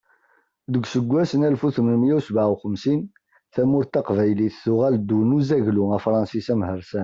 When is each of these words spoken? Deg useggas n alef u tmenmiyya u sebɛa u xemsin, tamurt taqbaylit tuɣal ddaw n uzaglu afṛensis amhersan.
Deg 0.71 0.83
useggas 0.85 1.31
n 1.35 1.41
alef 1.47 1.61
u 1.67 1.69
tmenmiyya 1.75 2.15
u 2.17 2.25
sebɛa 2.27 2.47
u 2.53 2.55
xemsin, 2.61 2.99
tamurt 3.53 3.91
taqbaylit 3.93 4.57
tuɣal 4.63 4.95
ddaw 4.99 5.21
n 5.25 5.35
uzaglu 5.37 5.83
afṛensis 5.97 6.47
amhersan. 6.53 6.99